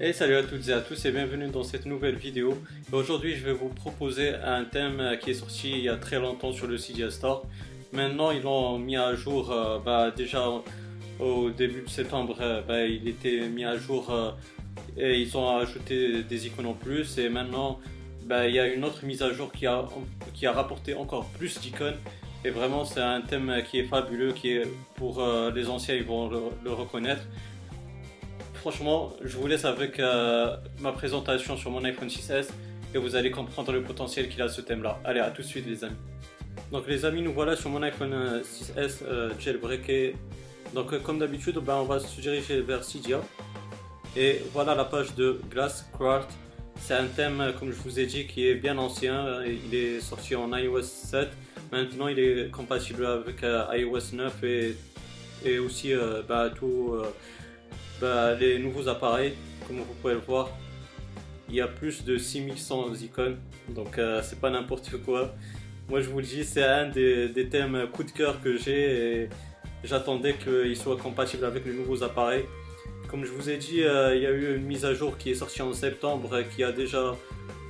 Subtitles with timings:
[0.00, 2.56] Et salut à toutes et à tous et bienvenue dans cette nouvelle vidéo.
[2.92, 6.50] Aujourd'hui je vais vous proposer un thème qui est sorti il y a très longtemps
[6.50, 7.44] sur le Cydia Store.
[7.92, 10.48] Maintenant ils l'ont mis à jour euh, bah, déjà
[11.20, 14.30] au début de septembre euh, bah, il était mis à jour euh,
[14.96, 17.78] et ils ont ajouté des icônes en plus et maintenant
[18.24, 19.84] bah, il y a une autre mise à jour qui a,
[20.32, 21.98] qui a rapporté encore plus d'icônes
[22.44, 24.66] et vraiment c'est un thème qui est fabuleux qui est
[24.96, 25.22] pour
[25.54, 27.22] les anciens ils vont le reconnaître
[28.62, 32.46] franchement, je vous laisse avec euh, ma présentation sur mon iPhone 6S
[32.94, 35.00] et vous allez comprendre le potentiel qu'il a ce thème-là.
[35.04, 35.96] Allez, à tout de suite les amis.
[36.70, 40.14] Donc les amis, nous voilà sur mon iPhone 6S euh, jailbreaké.
[40.74, 43.20] Donc euh, comme d'habitude, ben, on va se diriger vers Cydia.
[44.16, 46.30] Et voilà la page de Glasscraft.
[46.78, 49.42] C'est un thème, comme je vous ai dit, qui est bien ancien.
[49.44, 51.30] Il est sorti en iOS 7.
[51.72, 54.76] Maintenant, il est compatible avec iOS 9 et,
[55.44, 55.94] et aussi
[56.28, 56.94] ben, tout
[58.02, 59.34] bah, les nouveaux appareils,
[59.64, 60.50] comme vous pouvez le voir,
[61.48, 63.36] il y a plus de 6100 icônes,
[63.68, 65.36] donc euh, c'est pas n'importe quoi.
[65.88, 69.28] Moi je vous le dis, c'est un des, thèmes coup de cœur que j'ai et
[69.84, 72.44] j'attendais qu'il soit compatible avec les nouveaux appareils.
[73.08, 75.30] Comme je vous ai dit, euh, il y a eu une mise à jour qui
[75.30, 77.14] est sortie en septembre qui a déjà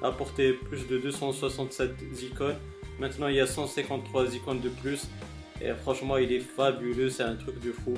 [0.00, 1.90] apporté plus de 267
[2.22, 2.54] icônes.
[3.00, 5.08] Maintenant il y a 153 icônes de plus
[5.60, 7.94] et franchement il est fabuleux, c'est un truc de fou.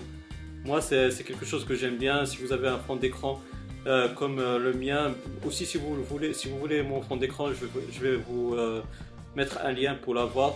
[0.64, 2.24] Moi, c'est quelque chose que j'aime bien.
[2.24, 3.40] Si vous avez un fond d'écran
[3.86, 5.12] euh, comme euh, le mien,
[5.44, 8.80] aussi si vous voulez, si vous voulez mon fond d'écran, je, vais vous euh,
[9.34, 10.54] mettre un lien pour l'avoir.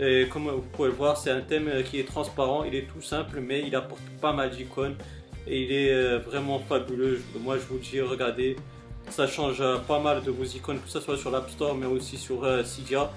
[0.00, 3.02] Et comme vous pouvez le voir, c'est un thème qui est transparent, il est tout
[3.02, 4.96] simple, mais il apporte pas mal d'icônes
[5.46, 7.20] et il est vraiment fabuleux.
[7.40, 8.56] Moi, je vous dis, regardez,
[9.10, 12.16] ça change pas mal de vos icônes, que ce soit sur l'App Store, mais aussi
[12.16, 13.10] sur Cydia.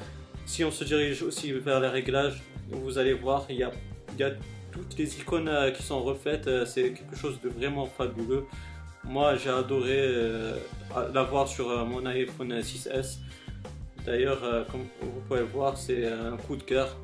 [0.48, 3.72] Si on se dirige aussi vers les réglages, vous allez voir, il y a,
[4.16, 4.32] il y a
[4.72, 8.46] toutes les icônes euh, qui sont refaites, euh, c'est quelque chose de vraiment fabuleux.
[9.04, 10.56] Moi, j'ai adoré euh,
[11.14, 13.18] l'avoir sur mon iPhone 6S.
[14.06, 16.96] D'ailleurs, comme vous pouvez voir, c'est un coup de cœur.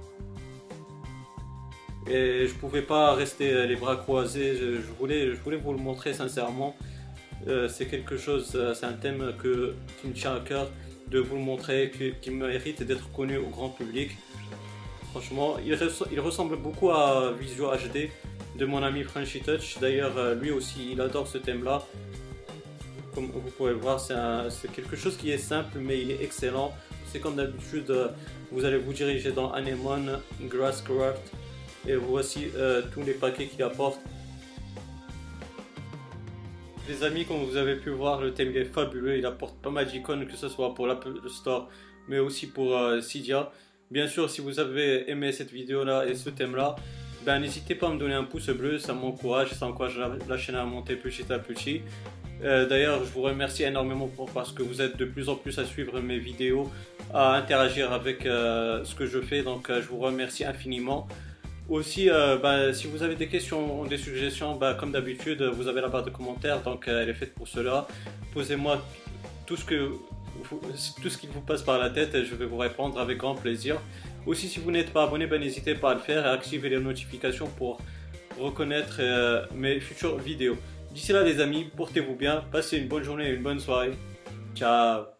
[2.07, 4.55] Et je pouvais pas rester les bras croisés.
[4.55, 6.75] Je, voulais, je voulais vous le montrer sincèrement.
[7.67, 10.69] c'est quelque chose, c'est un thème qui me tient à cœur
[11.07, 11.91] de vous le montrer,
[12.21, 14.11] qui mérite d'être connu au grand public.
[15.11, 18.09] Franchement, il, ressemble beaucoup à Visual HD
[18.57, 19.77] de mon ami Frenchy Touch.
[19.79, 21.83] D'ailleurs, euh, lui aussi, il adore ce thème-là.
[23.15, 26.73] Comme vous pouvez le voir, c'est quelque chose qui est simple, mais il est excellent.
[27.07, 28.09] C'est comme d'habitude, euh,
[28.51, 31.31] vous allez vous diriger dans Anemone, Grasscraft,
[31.87, 33.99] et voici euh, tous les paquets qu'il apporte.
[36.87, 39.17] Les amis, comme vous avez pu voir, le thème est fabuleux.
[39.17, 41.69] Il apporte pas mal d'icônes, que ce soit pour l'Apple Store,
[42.07, 43.51] mais aussi pour Cydia.
[43.89, 46.75] Bien sûr, si vous avez aimé cette vidéo-là et ce thème-là,
[47.25, 50.55] ben, n'hésitez pas à me donner un pouce bleu, ça m'encourage, ça encourage la, chaîne
[50.55, 51.81] à monter petit à petit.
[52.43, 55.63] Euh, d'ailleurs, je vous remercie énormément parce que vous êtes de plus en plus à
[55.63, 56.69] suivre mes vidéos,
[57.13, 61.07] à interagir avec euh, ce que je fais, donc euh, je vous remercie infiniment.
[61.69, 62.09] Aussi,
[62.41, 65.89] ben, si vous avez des questions ou des suggestions, ben, comme d'habitude, vous avez la
[65.89, 67.87] barre de commentaires, donc elle est faite pour cela.
[68.33, 68.81] Posez-moi
[69.45, 69.91] tout ce que
[71.01, 73.79] tout ce qui vous passe par la tête, je vais vous répondre avec grand plaisir.
[74.25, 76.69] Aussi, si vous n'êtes pas abonné, ben, n'hésitez pas à le faire et à activer
[76.69, 77.79] les notifications pour
[78.39, 80.57] reconnaître euh, mes futures vidéos.
[80.91, 83.93] D'ici là, les amis, portez-vous bien, passez une bonne journée et une bonne soirée.
[84.55, 85.16] Ciao